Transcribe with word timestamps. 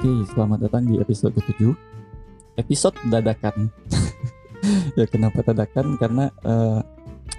Oke, 0.00 0.24
selamat 0.32 0.64
datang 0.64 0.88
di 0.88 0.96
episode 0.96 1.36
ke-7 1.36 1.76
Episode 2.56 2.96
dadakan. 3.12 3.68
Ya 4.96 5.04
kenapa 5.04 5.44
dadakan? 5.44 6.00
Karena 6.00 6.32
uh, 6.40 6.80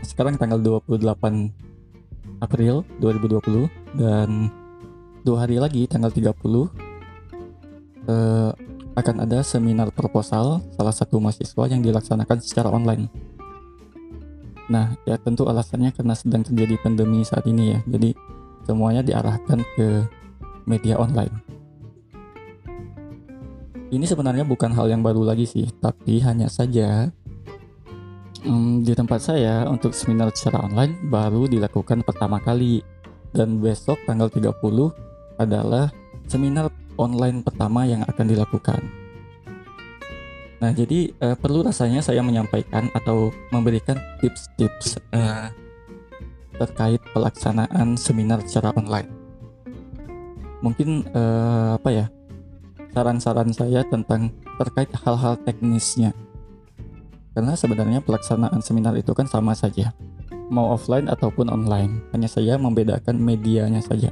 sekarang 0.06 0.38
tanggal 0.38 0.62
28 0.62 1.02
April 2.38 2.86
2020 3.02 3.66
Dan 3.98 4.54
dua 5.26 5.42
hari 5.42 5.58
lagi 5.58 5.90
tanggal 5.90 6.14
30 6.14 6.30
uh, 6.30 6.70
Akan 8.94 9.16
ada 9.18 9.42
seminar 9.42 9.90
proposal 9.90 10.62
salah 10.78 10.94
satu 10.94 11.18
mahasiswa 11.18 11.66
yang 11.66 11.82
dilaksanakan 11.82 12.46
secara 12.46 12.70
online. 12.70 13.10
Nah 14.70 14.94
ya 15.10 15.18
tentu 15.18 15.50
alasannya 15.50 15.98
karena 15.98 16.14
sedang 16.14 16.46
terjadi 16.46 16.78
pandemi 16.78 17.26
saat 17.26 17.42
ini 17.50 17.74
ya. 17.74 17.82
Jadi 17.90 18.14
semuanya 18.70 19.02
diarahkan 19.02 19.66
ke 19.74 20.06
media 20.70 21.02
online 21.02 21.51
ini 23.92 24.08
sebenarnya 24.08 24.48
bukan 24.48 24.72
hal 24.72 24.88
yang 24.88 25.04
baru 25.04 25.28
lagi 25.28 25.44
sih, 25.44 25.68
tapi 25.84 26.24
hanya 26.24 26.48
saja 26.48 27.12
um, 28.48 28.80
di 28.80 28.96
tempat 28.96 29.20
saya 29.20 29.68
untuk 29.68 29.92
seminar 29.92 30.32
secara 30.32 30.64
online 30.64 30.96
baru 31.12 31.46
dilakukan 31.52 32.02
pertama 32.08 32.40
kali 32.40 32.80
dan 33.36 33.60
besok 33.60 34.00
tanggal 34.08 34.32
30 34.32 34.48
adalah 35.40 35.92
seminar 36.32 36.72
online 36.96 37.44
pertama 37.44 37.84
yang 37.84 38.08
akan 38.08 38.26
dilakukan. 38.32 38.82
Nah, 40.62 40.72
jadi 40.72 41.12
uh, 41.20 41.36
perlu 41.36 41.66
rasanya 41.66 42.00
saya 42.06 42.22
menyampaikan 42.22 42.88
atau 42.94 43.34
memberikan 43.50 43.98
tips-tips 44.22 45.02
uh, 45.12 45.50
terkait 46.56 47.02
pelaksanaan 47.12 47.98
seminar 47.98 48.40
secara 48.46 48.70
online. 48.78 49.10
Mungkin 50.62 51.10
uh, 51.12 51.82
apa 51.82 51.90
ya? 51.90 52.06
Saran-saran 52.92 53.52
saya 53.56 53.84
tentang 53.88 54.32
terkait 54.60 54.92
hal-hal 55.04 55.40
teknisnya. 55.42 56.12
Karena 57.32 57.56
sebenarnya 57.56 58.04
pelaksanaan 58.04 58.60
seminar 58.60 59.00
itu 59.00 59.16
kan 59.16 59.24
sama 59.24 59.56
saja, 59.56 59.96
mau 60.52 60.76
offline 60.76 61.08
ataupun 61.08 61.48
online, 61.48 62.04
hanya 62.12 62.28
saya 62.28 62.60
membedakan 62.60 63.16
medianya 63.16 63.80
saja. 63.80 64.12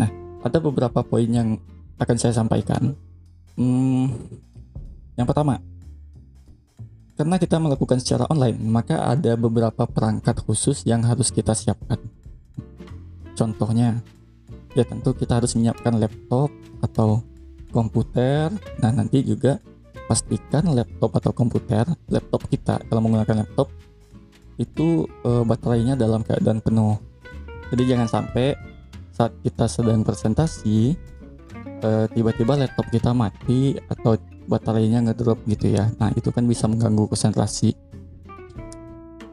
Nah, 0.00 0.08
ada 0.40 0.58
beberapa 0.58 1.04
poin 1.04 1.28
yang 1.28 1.60
akan 2.00 2.16
saya 2.16 2.32
sampaikan. 2.32 2.96
Hmm, 3.60 4.08
yang 5.20 5.28
pertama, 5.28 5.60
karena 7.20 7.36
kita 7.36 7.60
melakukan 7.60 8.00
secara 8.00 8.24
online, 8.32 8.56
maka 8.64 9.04
ada 9.04 9.36
beberapa 9.36 9.84
perangkat 9.84 10.40
khusus 10.40 10.88
yang 10.88 11.04
harus 11.04 11.28
kita 11.28 11.52
siapkan. 11.52 12.00
Contohnya, 13.36 14.00
ya 14.74 14.86
tentu 14.86 15.14
kita 15.16 15.42
harus 15.42 15.54
menyiapkan 15.58 15.98
laptop 15.98 16.50
atau 16.82 17.22
komputer. 17.70 18.50
Nah 18.82 18.90
nanti 18.90 19.22
juga 19.22 19.58
pastikan 20.10 20.74
laptop 20.74 21.14
atau 21.22 21.30
komputer 21.30 21.86
laptop 22.10 22.42
kita 22.50 22.82
kalau 22.90 22.98
menggunakan 23.06 23.46
laptop 23.46 23.70
itu 24.58 25.06
e, 25.22 25.30
baterainya 25.46 25.94
dalam 25.94 26.26
keadaan 26.26 26.58
penuh. 26.58 26.98
Jadi 27.70 27.82
jangan 27.94 28.10
sampai 28.10 28.58
saat 29.14 29.32
kita 29.46 29.70
sedang 29.70 30.02
presentasi 30.02 30.98
tiba 31.80 32.12
tiba-tiba 32.12 32.60
laptop 32.60 32.86
kita 32.92 33.16
mati 33.16 33.72
atau 33.88 34.20
baterainya 34.44 35.00
ngedrop 35.00 35.40
gitu 35.48 35.72
ya. 35.72 35.88
Nah 35.96 36.12
itu 36.12 36.28
kan 36.28 36.44
bisa 36.44 36.68
mengganggu 36.68 37.08
konsentrasi. 37.08 37.72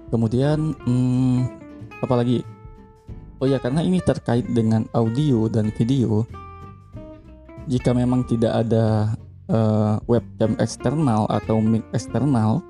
Kemudian 0.07 0.71
hmm, 0.87 1.39
apalagi 1.99 2.47
Oh 3.37 3.45
ya, 3.45 3.61
karena 3.61 3.85
ini 3.85 4.01
terkait 4.01 4.49
dengan 4.49 4.89
audio 4.97 5.45
dan 5.45 5.69
video. 5.77 6.25
Jika 7.69 7.93
memang 7.93 8.25
tidak 8.25 8.65
ada 8.65 9.13
uh, 9.53 10.01
webcam 10.09 10.57
eksternal 10.57 11.29
atau 11.29 11.61
mic 11.61 11.85
eksternal, 11.93 12.65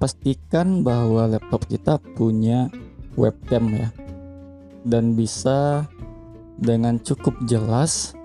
pastikan 0.00 0.80
bahwa 0.80 1.28
laptop 1.28 1.68
kita 1.68 2.00
punya 2.16 2.72
webcam 3.20 3.68
ya. 3.76 3.92
Dan 4.80 5.12
bisa 5.12 5.84
dengan 6.56 6.96
cukup 6.96 7.36
jelas 7.44 8.16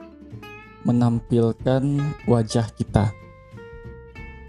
menampilkan 0.88 1.84
wajah 2.32 2.72
kita. 2.80 3.12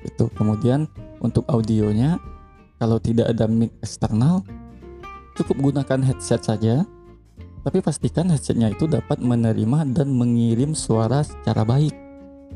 Itu 0.06 0.31
kemudian 0.39 0.87
untuk 1.19 1.43
audionya 1.50 2.22
kalau 2.78 3.03
tidak 3.03 3.34
ada 3.34 3.50
mic 3.50 3.75
eksternal 3.83 4.47
Cukup 5.36 5.69
gunakan 5.69 6.00
headset 6.00 6.48
saja, 6.48 6.88
tapi 7.60 7.84
pastikan 7.84 8.32
headsetnya 8.32 8.72
itu 8.72 8.88
dapat 8.88 9.20
menerima 9.20 9.84
dan 9.92 10.08
mengirim 10.08 10.72
suara 10.72 11.20
secara 11.20 11.60
baik. 11.60 11.92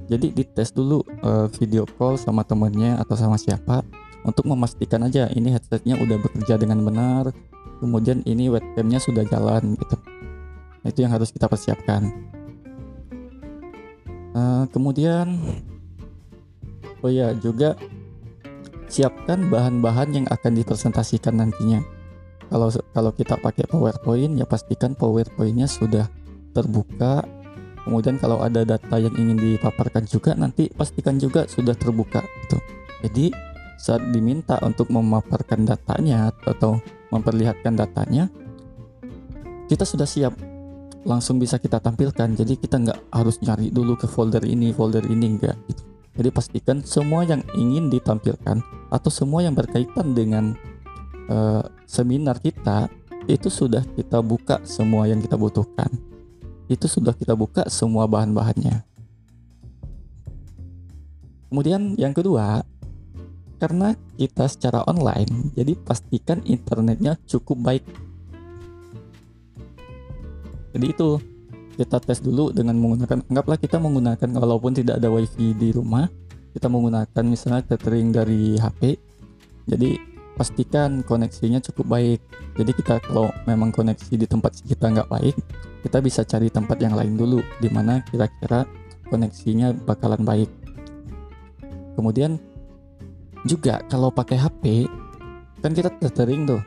Jadi 0.09 0.33
dites 0.33 0.73
dulu 0.73 1.05
uh, 1.21 1.45
video 1.61 1.85
call 1.85 2.17
sama 2.17 2.41
temennya 2.41 2.97
atau 2.97 3.21
sama 3.21 3.37
siapa 3.37 3.85
untuk 4.25 4.49
memastikan 4.49 5.05
aja 5.05 5.29
ini 5.29 5.53
headsetnya 5.53 6.01
udah 6.01 6.25
bekerja 6.25 6.57
dengan 6.57 6.81
benar, 6.81 7.37
kemudian 7.85 8.25
ini 8.25 8.49
webcamnya 8.49 8.97
sudah 8.97 9.29
jalan 9.29 9.77
gitu. 9.77 9.97
Nah, 10.81 10.89
itu 10.89 11.05
yang 11.05 11.13
harus 11.13 11.29
kita 11.29 11.53
persiapkan. 11.53 12.09
Uh, 14.33 14.65
kemudian, 14.73 15.37
oh 17.05 17.13
ya 17.13 17.37
juga 17.37 17.77
siapkan 18.89 19.53
bahan-bahan 19.53 20.17
yang 20.17 20.27
akan 20.33 20.57
dipresentasikan 20.57 21.45
nantinya 21.45 22.00
kalau 22.51 22.69
kalau 22.91 23.11
kita 23.15 23.39
pakai 23.39 23.65
PowerPoint 23.71 24.35
ya 24.35 24.45
pastikan 24.45 24.99
PowerPointnya 24.99 25.71
sudah 25.71 26.11
terbuka. 26.51 27.23
Kemudian 27.81 28.21
kalau 28.21 28.45
ada 28.45 28.61
data 28.67 29.01
yang 29.01 29.15
ingin 29.17 29.41
dipaparkan 29.41 30.05
juga 30.05 30.37
nanti 30.37 30.69
pastikan 30.69 31.17
juga 31.17 31.49
sudah 31.49 31.73
terbuka 31.73 32.21
gitu. 32.45 32.59
Jadi 33.07 33.33
saat 33.81 34.05
diminta 34.13 34.61
untuk 34.61 34.93
memaparkan 34.93 35.65
datanya 35.65 36.29
atau 36.45 36.77
memperlihatkan 37.09 37.73
datanya 37.81 38.29
kita 39.71 39.89
sudah 39.89 40.05
siap. 40.05 40.37
Langsung 41.09 41.41
bisa 41.41 41.57
kita 41.57 41.81
tampilkan. 41.81 42.37
Jadi 42.37 42.61
kita 42.61 42.77
nggak 42.77 42.99
harus 43.15 43.41
nyari 43.41 43.73
dulu 43.73 43.97
ke 43.97 44.05
folder 44.05 44.45
ini 44.45 44.75
folder 44.77 45.07
ini 45.09 45.39
enggak 45.39 45.57
gitu. 45.71 45.83
Jadi 46.21 46.29
pastikan 46.29 46.85
semua 46.85 47.25
yang 47.25 47.41
ingin 47.57 47.89
ditampilkan 47.89 48.61
atau 48.93 49.09
semua 49.09 49.41
yang 49.41 49.57
berkaitan 49.57 50.13
dengan 50.13 50.53
uh, 51.31 51.63
seminar 51.87 52.43
kita 52.43 52.91
itu 53.31 53.47
sudah 53.47 53.87
kita 53.95 54.19
buka 54.21 54.59
semua 54.67 55.07
yang 55.07 55.23
kita 55.23 55.39
butuhkan. 55.39 55.89
Itu 56.67 56.91
sudah 56.91 57.15
kita 57.15 57.39
buka 57.39 57.67
semua 57.71 58.11
bahan-bahannya. 58.11 58.83
Kemudian 61.51 61.99
yang 61.99 62.15
kedua, 62.15 62.63
karena 63.59 63.99
kita 64.15 64.47
secara 64.47 64.87
online, 64.87 65.51
jadi 65.59 65.75
pastikan 65.75 66.43
internetnya 66.47 67.19
cukup 67.27 67.59
baik. 67.59 67.85
Jadi 70.71 70.87
itu 70.87 71.19
kita 71.75 71.99
tes 71.99 72.23
dulu 72.23 72.55
dengan 72.55 72.79
menggunakan 72.79 73.27
anggaplah 73.27 73.59
kita 73.59 73.83
menggunakan 73.83 74.31
walaupun 74.39 74.79
tidak 74.79 75.03
ada 75.03 75.11
wifi 75.11 75.51
di 75.59 75.75
rumah, 75.75 76.07
kita 76.55 76.71
menggunakan 76.71 77.25
misalnya 77.27 77.67
tethering 77.75 78.15
dari 78.15 78.55
HP. 78.55 78.95
Jadi 79.67 80.10
pastikan 80.41 81.05
koneksinya 81.05 81.61
cukup 81.61 82.01
baik. 82.01 82.21
Jadi 82.57 82.73
kita 82.73 82.97
kalau 83.05 83.29
memang 83.45 83.69
koneksi 83.69 84.17
di 84.17 84.25
tempat 84.25 84.57
kita 84.65 84.89
nggak 84.89 85.13
baik, 85.13 85.37
kita 85.85 86.01
bisa 86.01 86.25
cari 86.25 86.49
tempat 86.49 86.81
yang 86.81 86.97
lain 86.97 87.13
dulu, 87.13 87.45
di 87.61 87.69
mana 87.69 88.01
kira-kira 88.09 88.65
koneksinya 89.13 89.77
bakalan 89.85 90.25
baik. 90.25 90.49
Kemudian 91.93 92.41
juga 93.45 93.85
kalau 93.93 94.09
pakai 94.09 94.41
HP, 94.41 94.89
kan 95.61 95.77
kita 95.77 95.93
tethering 96.01 96.49
tuh. 96.49 96.65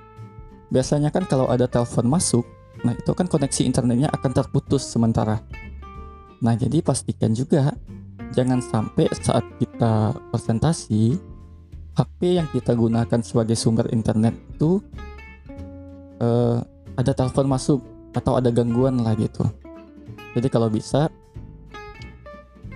Biasanya 0.70 1.10
kan 1.10 1.26
kalau 1.26 1.50
ada 1.50 1.66
telepon 1.66 2.06
masuk, 2.06 2.46
nah 2.86 2.94
itu 2.94 3.10
kan 3.18 3.26
koneksi 3.26 3.66
internetnya 3.66 4.14
akan 4.14 4.38
terputus 4.38 4.86
sementara. 4.86 5.42
Nah 6.46 6.54
jadi 6.54 6.86
pastikan 6.86 7.34
juga 7.34 7.74
jangan 8.38 8.62
sampai 8.62 9.10
saat 9.18 9.42
kita 9.58 10.14
presentasi 10.30 11.33
HP 11.94 12.42
yang 12.42 12.48
kita 12.50 12.74
gunakan 12.74 13.22
sebagai 13.22 13.54
sumber 13.54 13.86
internet 13.94 14.34
itu 14.58 14.82
uh, 16.18 16.58
ada 16.98 17.14
telepon 17.14 17.46
masuk 17.46 17.80
atau 18.14 18.38
ada 18.38 18.50
gangguan 18.50 19.02
lah 19.02 19.14
gitu. 19.14 19.46
Jadi 20.34 20.48
kalau 20.50 20.70
bisa 20.74 21.10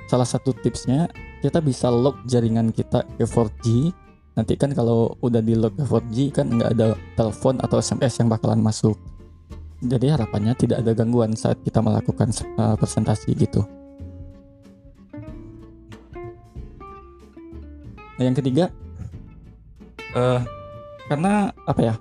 salah 0.05 0.25
satu 0.25 0.53
tipsnya 0.53 1.09
kita 1.41 1.61
bisa 1.61 1.89
lock 1.89 2.21
jaringan 2.29 2.69
kita 2.69 3.05
ke 3.17 3.25
4G. 3.25 3.93
Nanti 4.37 4.53
kan 4.53 4.69
kalau 4.77 5.17
udah 5.25 5.41
di 5.41 5.57
lock 5.57 5.73
ke 5.77 5.83
4G 5.85 6.17
kan 6.29 6.45
nggak 6.53 6.69
ada 6.77 6.93
telepon 7.17 7.57
atau 7.57 7.81
SMS 7.81 8.21
yang 8.21 8.29
bakalan 8.29 8.61
masuk. 8.61 8.97
Jadi 9.81 10.09
harapannya 10.09 10.57
tidak 10.57 10.81
ada 10.81 10.93
gangguan 10.93 11.37
saat 11.37 11.57
kita 11.61 11.81
melakukan 11.81 12.33
uh, 12.57 12.73
presentasi 12.77 13.33
gitu. 13.37 13.61
Nah, 18.17 18.25
yang 18.25 18.33
ketiga 18.33 18.73
uh, 20.15 20.41
karena 21.07 21.51
apa 21.67 21.81
ya 21.81 21.95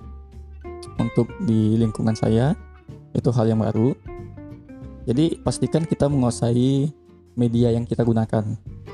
untuk 0.98 1.30
di 1.46 1.78
lingkungan 1.78 2.14
saya 2.14 2.54
itu 3.16 3.32
hal 3.32 3.48
yang 3.48 3.62
baru 3.62 3.96
Jadi 5.06 5.38
pastikan 5.38 5.86
kita 5.86 6.10
menguasai 6.10 6.90
media 7.38 7.70
yang 7.70 7.86
kita 7.86 8.02
gunakan. 8.02 8.42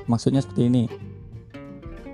Maksudnya 0.05 0.45
seperti 0.45 0.69
ini. 0.69 0.85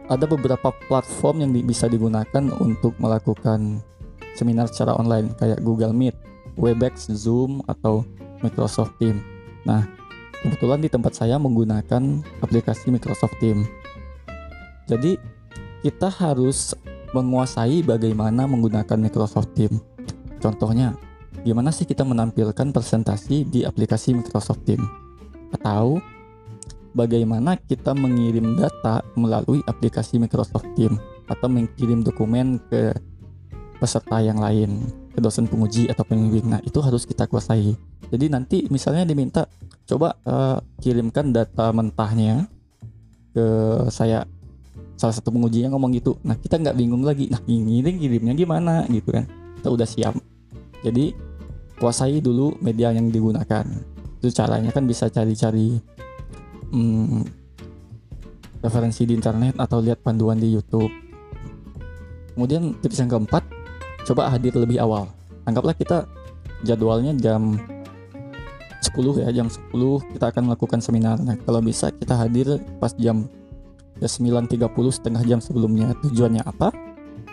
Ada 0.07 0.25
beberapa 0.25 0.71
platform 0.87 1.43
yang 1.43 1.51
bisa 1.67 1.91
digunakan 1.91 2.47
untuk 2.63 2.95
melakukan 3.03 3.83
seminar 4.39 4.71
secara 4.71 4.95
online 4.95 5.35
kayak 5.35 5.61
Google 5.67 5.91
Meet, 5.91 6.15
Webex, 6.55 7.11
Zoom 7.11 7.61
atau 7.67 8.07
Microsoft 8.39 8.95
Teams. 9.03 9.21
Nah, 9.67 9.85
kebetulan 10.47 10.79
di 10.79 10.89
tempat 10.89 11.19
saya 11.19 11.35
menggunakan 11.37 12.23
aplikasi 12.39 12.95
Microsoft 12.95 13.35
Teams. 13.43 13.67
Jadi, 14.87 15.19
kita 15.83 16.09
harus 16.09 16.73
menguasai 17.13 17.81
bagaimana 17.85 18.45
menggunakan 18.45 18.99
Microsoft 19.01 19.57
Teams. 19.57 19.81
Contohnya, 20.39 20.95
gimana 21.43 21.73
sih 21.73 21.89
kita 21.89 22.05
menampilkan 22.07 22.71
presentasi 22.71 23.49
di 23.49 23.61
aplikasi 23.65 24.15
Microsoft 24.15 24.65
Teams? 24.69 24.85
Atau 25.55 25.99
bagaimana 26.93 27.57
kita 27.57 27.97
mengirim 27.97 28.57
data 28.59 29.01
melalui 29.17 29.65
aplikasi 29.65 30.21
Microsoft 30.21 30.69
Teams 30.77 31.01
atau 31.29 31.49
mengirim 31.49 32.05
dokumen 32.05 32.61
ke 32.69 32.93
peserta 33.79 34.19
yang 34.19 34.43
lain 34.43 34.83
ke 35.15 35.19
dosen 35.23 35.49
penguji 35.49 35.89
atau 35.89 36.05
pembimbing? 36.05 36.47
Nah 36.49 36.61
itu 36.63 36.79
harus 36.85 37.09
kita 37.09 37.27
kuasai. 37.27 37.75
Jadi 38.09 38.27
nanti 38.33 38.57
misalnya 38.73 39.05
diminta 39.05 39.45
coba 39.89 40.17
uh, 40.25 40.61
kirimkan 40.81 41.33
data 41.33 41.73
mentahnya 41.73 42.49
ke 43.33 43.47
saya 43.93 44.25
salah 44.99 45.15
satu 45.15 45.31
pengujinya 45.31 45.71
ngomong 45.73 45.95
gitu. 45.95 46.19
Nah 46.27 46.35
kita 46.35 46.59
nggak 46.59 46.75
bingung 46.75 47.07
lagi. 47.07 47.31
Nah 47.31 47.39
ini 47.47 47.87
kirimnya 47.87 48.35
gimana 48.35 48.83
gitu 48.91 49.15
kan. 49.15 49.25
Kita 49.63 49.71
udah 49.71 49.87
siap. 49.87 50.19
Jadi 50.83 51.15
kuasai 51.79 52.19
dulu 52.19 52.59
media 52.59 52.91
yang 52.91 53.07
digunakan. 53.09 53.63
Itu 54.19 54.35
caranya 54.35 54.75
kan 54.75 54.83
bisa 54.91 55.07
cari-cari 55.07 55.79
hmm, 56.75 57.23
referensi 58.59 59.07
di 59.07 59.15
internet 59.15 59.55
atau 59.63 59.79
lihat 59.79 60.03
panduan 60.03 60.43
di 60.43 60.51
YouTube. 60.51 60.91
Kemudian 62.35 62.75
tips 62.83 62.99
yang 62.99 63.11
keempat 63.15 63.47
coba 64.03 64.35
hadir 64.35 64.51
lebih 64.59 64.83
awal. 64.83 65.07
Anggaplah 65.47 65.79
kita 65.79 66.11
jadwalnya 66.67 67.15
jam 67.15 67.55
10 68.83 69.23
ya 69.23 69.31
jam 69.31 69.47
10 69.47 69.71
kita 70.15 70.35
akan 70.35 70.43
melakukan 70.51 70.83
seminar. 70.83 71.23
Nah 71.23 71.39
kalau 71.47 71.63
bisa 71.63 71.95
kita 71.95 72.19
hadir 72.19 72.59
pas 72.83 72.91
jam 72.99 73.31
ya 73.99 74.09
9.30 74.09 74.67
setengah 74.95 75.23
jam 75.27 75.39
sebelumnya 75.43 75.95
tujuannya 76.03 76.43
apa 76.47 76.71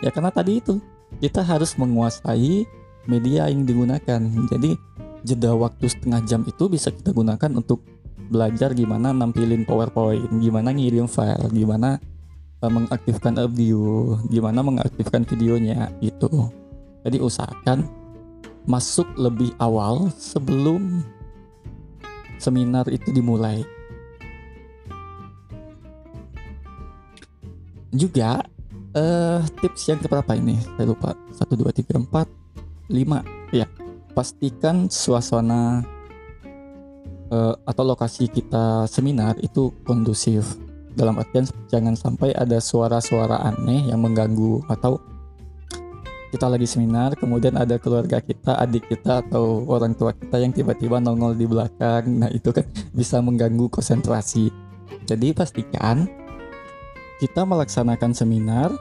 ya 0.01 0.09
karena 0.09 0.33
tadi 0.33 0.59
itu 0.59 0.81
kita 1.23 1.41
harus 1.45 1.77
menguasai 1.79 2.67
media 3.05 3.47
yang 3.49 3.63
digunakan. 3.63 4.21
Jadi 4.49 4.75
jeda 5.25 5.53
waktu 5.55 5.85
setengah 5.89 6.21
jam 6.25 6.41
itu 6.45 6.69
bisa 6.69 6.91
kita 6.91 7.13
gunakan 7.13 7.51
untuk 7.57 7.81
belajar 8.29 8.73
gimana 8.73 9.13
nampilin 9.13 9.63
PowerPoint, 9.65 10.25
gimana 10.41 10.73
ngirim 10.73 11.05
file, 11.05 11.49
gimana 11.53 12.01
uh, 12.61 12.71
mengaktifkan 12.71 13.37
audio, 13.37 14.17
gimana 14.29 14.65
mengaktifkan 14.65 15.23
videonya 15.25 15.93
itu. 16.01 16.49
Jadi 17.05 17.21
usahakan 17.21 17.85
masuk 18.65 19.05
lebih 19.13 19.53
awal 19.61 20.09
sebelum 20.17 21.05
seminar 22.41 22.89
itu 22.89 23.13
dimulai. 23.13 23.61
Juga 27.95 28.43
uh, 28.93 29.39
tips 29.63 29.87
yang 29.87 29.99
keberapa 30.03 30.35
ini? 30.35 30.59
Saya 30.75 30.91
lupa. 30.91 31.15
1 31.31 31.47
2 31.47 31.71
3 31.71 32.03
4 32.11 32.45
5 32.91 33.55
ya 33.55 33.65
pastikan 34.15 34.87
suasana 34.87 35.83
uh, 37.31 37.53
atau 37.65 37.83
lokasi 37.83 38.29
kita 38.29 38.85
seminar 38.87 39.35
itu 39.41 39.73
kondusif 39.83 40.55
dalam 40.95 41.19
artian 41.19 41.43
jangan 41.67 41.97
sampai 41.97 42.31
ada 42.31 42.61
suara-suara 42.63 43.43
aneh 43.43 43.91
yang 43.91 43.99
mengganggu 43.99 44.63
atau 44.71 45.01
kita 46.31 46.47
lagi 46.47 46.67
seminar 46.67 47.15
kemudian 47.19 47.59
ada 47.59 47.75
keluarga 47.75 48.23
kita 48.23 48.55
adik 48.59 48.87
kita 48.87 49.23
atau 49.27 49.67
orang 49.67 49.95
tua 49.95 50.15
kita 50.15 50.39
yang 50.39 50.55
tiba-tiba 50.55 51.03
nongol 51.03 51.35
di 51.35 51.47
belakang 51.47 52.23
nah 52.23 52.31
itu 52.31 52.55
kan 52.55 52.63
bisa 52.95 53.19
mengganggu 53.19 53.67
konsentrasi 53.67 54.51
jadi 55.03 55.35
pastikan 55.35 56.07
kita 57.19 57.47
melaksanakan 57.47 58.11
seminar 58.11 58.75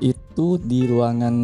itu 0.00 0.56
di 0.56 0.88
ruangan 0.88 1.34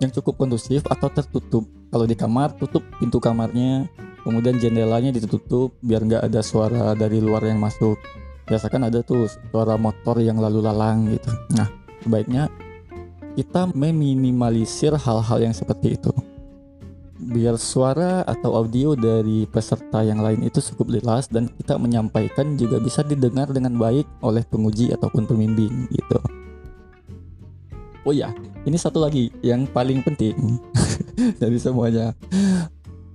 yang 0.00 0.10
cukup 0.16 0.40
kondusif 0.40 0.80
atau 0.88 1.12
tertutup. 1.12 1.68
Kalau 1.92 2.06
di 2.08 2.16
kamar, 2.16 2.56
tutup 2.56 2.80
pintu 2.96 3.20
kamarnya, 3.20 3.84
kemudian 4.24 4.56
jendelanya 4.56 5.12
ditutup 5.12 5.76
biar 5.84 6.06
nggak 6.06 6.24
ada 6.24 6.40
suara 6.40 6.96
dari 6.96 7.20
luar 7.20 7.44
yang 7.44 7.60
masuk. 7.60 8.00
Biasakan 8.48 8.88
ada 8.88 9.04
tuh 9.04 9.28
suara 9.52 9.76
motor 9.76 10.18
yang 10.24 10.40
lalu 10.40 10.64
lalang 10.64 11.12
gitu. 11.12 11.30
Nah, 11.54 11.68
sebaiknya 12.00 12.48
kita 13.36 13.70
meminimalisir 13.76 14.96
hal-hal 14.96 15.38
yang 15.38 15.54
seperti 15.54 16.00
itu. 16.00 16.10
Biar 17.30 17.54
suara 17.62 18.26
atau 18.26 18.58
audio 18.58 18.98
dari 18.98 19.46
peserta 19.46 20.02
yang 20.02 20.18
lain 20.18 20.42
itu 20.42 20.58
cukup 20.58 20.98
jelas 20.98 21.30
dan 21.30 21.46
kita 21.46 21.78
menyampaikan 21.78 22.58
juga 22.58 22.82
bisa 22.82 23.06
didengar 23.06 23.46
dengan 23.54 23.78
baik 23.78 24.02
oleh 24.18 24.42
penguji 24.42 24.90
ataupun 24.90 25.30
pembimbing 25.30 25.86
gitu. 25.94 26.18
Oh 28.02 28.10
ya, 28.10 28.34
ini 28.66 28.74
satu 28.74 28.98
lagi 28.98 29.30
yang 29.46 29.62
paling 29.70 30.02
penting 30.02 30.58
dari 31.42 31.54
semuanya. 31.62 32.18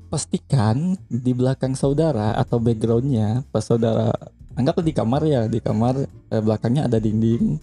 Pastikan 0.08 0.96
di 1.12 1.36
belakang 1.36 1.76
saudara 1.76 2.40
atau 2.40 2.56
backgroundnya 2.56 3.44
pas 3.52 3.68
saudara 3.68 4.16
anggaplah 4.56 4.86
di 4.88 4.96
kamar 4.96 5.22
ya 5.28 5.42
di 5.52 5.60
kamar 5.60 6.08
eh, 6.08 6.40
belakangnya 6.40 6.88
ada 6.88 7.04
dinding. 7.04 7.60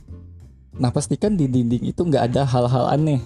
Nah 0.76 0.92
pastikan 0.92 1.32
di 1.32 1.48
dinding 1.48 1.88
itu 1.88 2.00
nggak 2.04 2.28
ada 2.28 2.44
hal-hal 2.44 2.92
aneh 2.92 3.24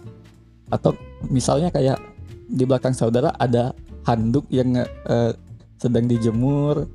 atau 0.70 0.94
misalnya 1.26 1.74
kayak 1.74 1.98
di 2.46 2.62
belakang 2.62 2.94
saudara 2.94 3.34
ada 3.36 3.74
handuk 4.06 4.46
yang 4.48 4.78
eh, 4.86 5.32
sedang 5.76 6.06
dijemur 6.06 6.86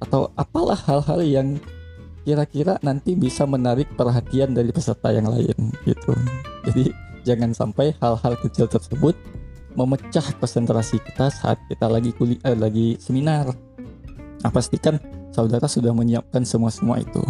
atau 0.00 0.28
apalah 0.36 0.76
hal-hal 0.76 1.20
yang 1.24 1.48
kira-kira 2.26 2.76
nanti 2.82 3.16
bisa 3.16 3.46
menarik 3.48 3.88
perhatian 3.96 4.52
dari 4.52 4.68
peserta 4.74 5.14
yang 5.14 5.30
lain 5.30 5.56
gitu. 5.88 6.12
Jadi 6.68 6.92
jangan 7.24 7.54
sampai 7.56 7.96
hal-hal 8.02 8.34
kecil 8.42 8.68
tersebut 8.68 9.16
memecah 9.76 10.24
konsentrasi 10.40 10.98
kita 11.00 11.28
saat 11.30 11.60
kita 11.68 11.86
lagi 11.86 12.10
kuliah 12.12 12.40
eh, 12.44 12.56
lagi 12.56 12.96
seminar. 13.00 13.52
Nah, 14.42 14.50
pastikan 14.52 15.00
saudara 15.32 15.68
sudah 15.68 15.92
menyiapkan 15.92 16.44
semua-semua 16.44 17.00
itu. 17.00 17.22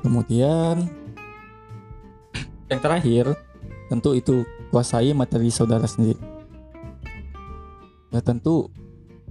Kemudian 0.00 0.88
yang 2.72 2.80
terakhir 2.80 3.36
tentu 3.90 4.16
itu 4.16 4.46
kuasai 4.70 5.10
materi 5.12 5.50
saudara 5.50 5.84
sendiri. 5.84 6.18
Ya 8.10 8.22
tentu 8.22 8.70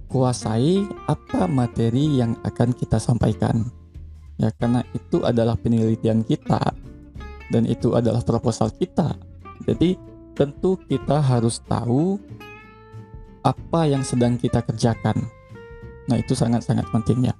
kuasai 0.08 0.84
apa 1.08 1.48
materi 1.48 2.20
yang 2.20 2.36
akan 2.44 2.76
kita 2.76 3.00
sampaikan. 3.00 3.68
Ya 4.40 4.48
karena 4.56 4.80
itu 4.96 5.20
adalah 5.20 5.56
penelitian 5.56 6.24
kita 6.24 6.60
dan 7.52 7.68
itu 7.68 7.92
adalah 7.92 8.24
proposal 8.24 8.72
kita. 8.72 9.16
Jadi 9.68 10.00
tentu 10.32 10.80
kita 10.88 11.20
harus 11.20 11.60
tahu 11.60 12.16
apa 13.44 13.88
yang 13.88 14.00
sedang 14.00 14.40
kita 14.40 14.64
kerjakan. 14.64 15.28
Nah 16.08 16.16
itu 16.16 16.32
sangat-sangat 16.32 16.88
penting 16.88 17.28
ya. 17.28 17.34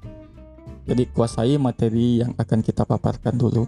Jadi 0.84 1.08
kuasai 1.12 1.56
materi 1.56 2.20
yang 2.20 2.36
akan 2.36 2.60
kita 2.60 2.84
paparkan 2.84 3.36
dulu. 3.36 3.64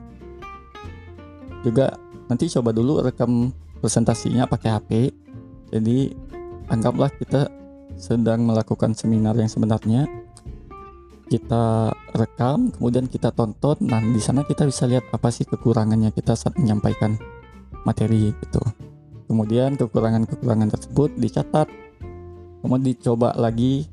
Juga 1.62 1.94
nanti 2.28 2.50
coba 2.50 2.74
dulu 2.74 3.00
rekam 3.00 3.52
presentasinya 3.82 4.46
pakai 4.46 4.70
HP 4.70 4.90
jadi 5.72 6.12
anggaplah 6.68 7.08
kita 7.16 7.48
sedang 7.96 8.44
melakukan 8.44 8.92
seminar 8.92 9.32
yang 9.40 9.48
sebenarnya. 9.48 10.04
Kita 11.32 11.88
rekam 12.12 12.68
kemudian 12.76 13.08
kita 13.08 13.32
tonton. 13.32 13.80
Nah 13.88 14.04
di 14.04 14.20
sana 14.20 14.44
kita 14.44 14.68
bisa 14.68 14.84
lihat 14.84 15.08
apa 15.16 15.32
sih 15.32 15.48
kekurangannya 15.48 16.12
kita 16.12 16.36
saat 16.36 16.60
menyampaikan 16.60 17.16
materi 17.88 18.36
gitu. 18.36 18.60
Kemudian 19.32 19.80
kekurangan-kekurangan 19.80 20.68
tersebut 20.76 21.16
dicatat 21.16 21.72
kemudian 22.60 22.94
dicoba 22.94 23.32
lagi 23.32 23.88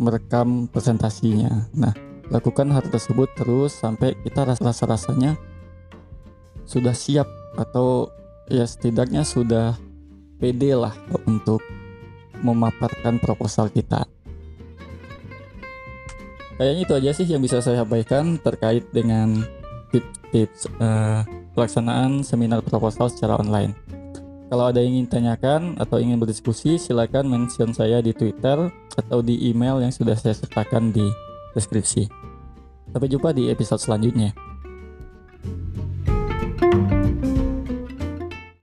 merekam 0.00 0.64
presentasinya. 0.64 1.68
Nah 1.76 1.92
lakukan 2.32 2.72
hal 2.72 2.88
tersebut 2.88 3.28
terus 3.36 3.76
sampai 3.76 4.16
kita 4.24 4.48
rasa-rasanya 4.48 5.36
sudah 6.64 6.96
siap 6.96 7.28
atau 7.60 8.08
ya 8.48 8.64
setidaknya 8.64 9.24
sudah 9.24 9.76
pede 10.40 10.74
lah 10.76 10.92
untuk 11.28 11.60
memaparkan 12.40 13.18
proposal 13.18 13.68
kita 13.68 14.08
kayaknya 16.58 16.82
itu 16.84 16.94
aja 16.98 17.10
sih 17.14 17.26
yang 17.30 17.40
bisa 17.40 17.62
saya 17.62 17.86
sampaikan 17.86 18.36
terkait 18.42 18.82
dengan 18.90 19.46
tips-tips 19.94 20.68
uh, 20.82 21.22
pelaksanaan 21.54 22.26
seminar 22.26 22.60
proposal 22.60 23.08
secara 23.08 23.38
online. 23.38 23.72
Kalau 24.48 24.64
ada 24.72 24.80
yang 24.80 24.96
ingin 24.96 25.08
tanyakan 25.08 25.76
atau 25.76 26.00
ingin 26.00 26.16
berdiskusi, 26.16 26.80
silakan 26.80 27.28
mention 27.28 27.76
saya 27.76 28.00
di 28.00 28.16
Twitter 28.16 28.72
atau 28.96 29.20
di 29.20 29.52
email 29.52 29.76
yang 29.84 29.92
sudah 29.92 30.16
saya 30.16 30.32
sertakan 30.32 30.88
di 30.88 31.04
deskripsi. 31.52 32.08
Sampai 32.88 33.12
jumpa 33.12 33.36
di 33.36 33.52
episode 33.52 33.84
selanjutnya. 33.84 34.32